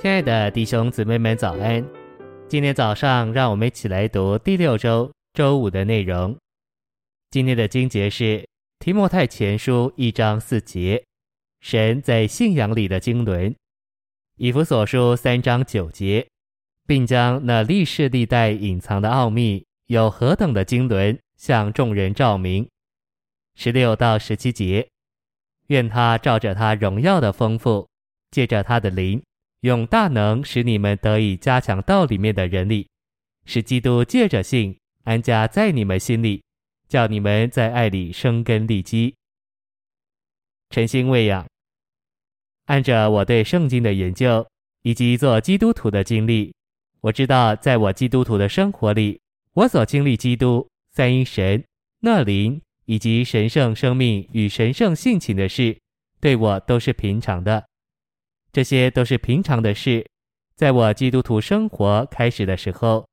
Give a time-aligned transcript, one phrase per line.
[0.00, 1.86] 亲爱的弟兄姊妹们，早安！
[2.48, 6.34] 今天早上，让我们一起来读第六周周五的内容。
[7.30, 8.48] 今天的经节是
[8.78, 11.04] 提摩太前书一章四节，
[11.60, 13.54] 神在信仰里的经纶；
[14.38, 16.26] 以弗所书三章九节，
[16.86, 22.66] 并将那历世历代隐藏的奥秘有何等的经纶向众人照明。
[23.54, 24.88] 十六到十七节，
[25.66, 27.86] 愿他照着他荣耀的丰富，
[28.30, 29.22] 借着他的灵。
[29.60, 32.88] 用大能使你们得以加强道里面的人力，
[33.44, 36.42] 使基督借着信安家在你们心里，
[36.88, 39.14] 叫你们在爱里生根立基，
[40.70, 41.46] 诚心喂养。
[42.66, 44.46] 按着我对圣经的研究
[44.82, 46.54] 以及做基督徒的经历，
[47.00, 49.20] 我知道在我基督徒的生活里，
[49.52, 51.62] 我所经历基督三一神、
[52.00, 55.78] 那灵以及神圣生命与神圣性情的事，
[56.20, 57.66] 对我都是平常的。
[58.52, 60.04] 这些都是平常的事。
[60.56, 63.08] 在我基督徒生活开始的时候，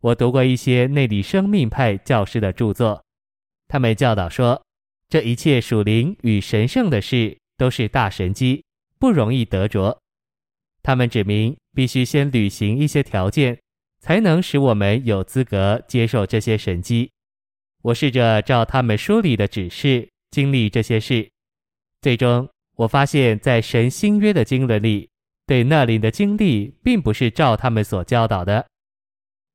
[0.00, 3.02] 我读过一些内里生命派教师的著作，
[3.68, 4.62] 他们教导说，
[5.08, 8.64] 这一切属灵与神圣的事都是大神迹，
[8.98, 9.98] 不容易得着。
[10.82, 13.58] 他们指明必须先履行一些条件，
[14.00, 17.10] 才能使我们有资格接受这些神迹。
[17.82, 21.30] 我试着照他们书里的指示经历这些事，
[22.02, 22.48] 最终。
[22.80, 25.10] 我发现，在神新约的经纶里，
[25.44, 28.66] 对那里的经历，并不是照他们所教导的。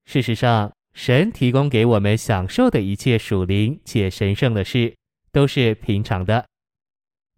[0.06, 4.96] 事实上，神提供给我们享受的一切属灵且神圣的事，
[5.32, 6.46] 都是平常的。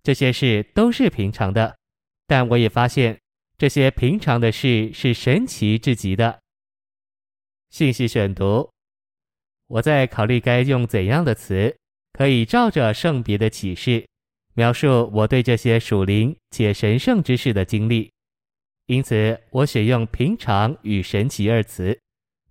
[0.04, 1.78] 这些事都是平常的，
[2.28, 3.18] 但我也发现，
[3.58, 6.42] 这些平常的事是神奇至极的。
[7.70, 8.70] 信息选读，
[9.68, 11.78] 我在考虑该用怎样的词，
[12.12, 14.06] 可以照着圣别的启示。
[14.58, 18.12] 描述我对这些属灵且神圣之事的经历，
[18.88, 21.96] 因此我选用“平常”与“神奇”二词，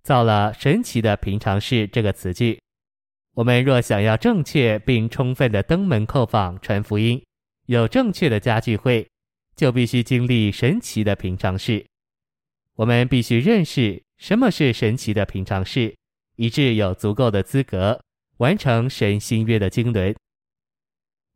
[0.03, 2.57] 造了“神奇的平常事”这个词句。
[3.33, 7.21] 我们若想要正确并充分的登门叩访传福音，
[7.65, 9.05] 有正确的家聚会，
[9.57, 11.85] 就必须经历神奇的平常事。
[12.75, 15.93] 我们必须认识什么是神奇的平常事，
[16.37, 17.99] 以致有足够的资格
[18.37, 20.15] 完成神新约的经纶。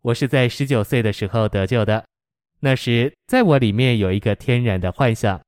[0.01, 2.03] 我是在十九岁的时候得救的，
[2.61, 5.39] 那时在我里面有一个天然的幻想，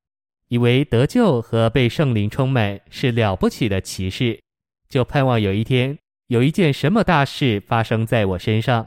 [0.50, 4.40] 以为得救和被圣灵充满是了不起的奇事，
[4.88, 5.98] 就盼望有一天
[6.28, 8.86] 有一件什么大事发生在我身上。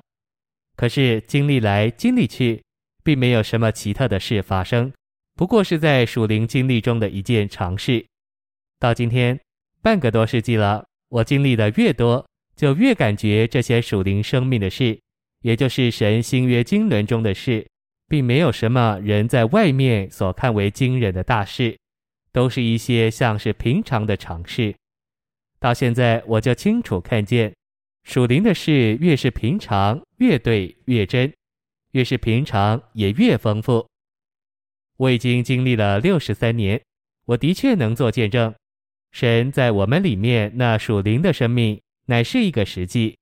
[0.76, 2.62] 可是经历来经历去，
[3.02, 4.92] 并没有什么奇特的事发生，
[5.34, 8.06] 不过是在属灵经历中的一件常事。
[8.78, 9.40] 到今天
[9.82, 15.00] 半个多世纪了，我经历的越多，就越感觉这些属灵生命的事。
[15.42, 17.66] 也就是神新约经纶中的事，
[18.08, 21.76] 并没有什么人在外面所看为惊人的大事，
[22.32, 24.74] 都是一些像是平常的常事。
[25.58, 27.54] 到现在，我就清楚看见，
[28.04, 31.30] 属灵的事越是平常，越对越真；
[31.92, 33.86] 越是平常，也越丰富。
[34.98, 36.80] 我已经经历了六十三年，
[37.24, 38.54] 我的确能做见证，
[39.12, 43.16] 神在我们里面那属灵的生命，乃是一个实际。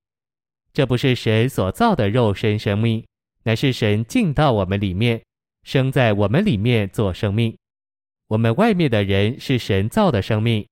[0.75, 3.01] 这不是神所造的肉身生命，
[3.43, 5.23] 乃是神进到我们里面，
[5.63, 7.57] 生在我们里面做生命。
[8.27, 10.67] 我们外面的人是神造的生命，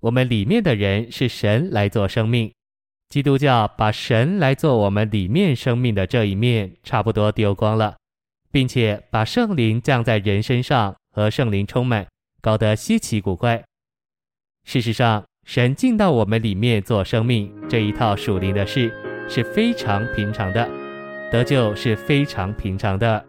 [0.00, 2.52] 我们里面的人是神来做生命。
[3.08, 7.94] 基督教把神来做我们里面生命的这一面差不多丢光了，
[8.50, 12.08] 并且把圣灵降在人身上和圣灵充满，
[12.40, 13.62] 搞得稀奇古怪。
[14.64, 19.13] 事实上，神进到我们里面做生命这一套属灵的事。
[19.28, 20.68] 是非常平常的，
[21.30, 23.24] 得救是非常平常的。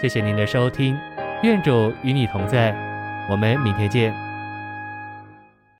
[0.00, 0.96] 谢谢您的收听，
[1.42, 2.74] 愿主与你同在，
[3.30, 4.31] 我们明天见。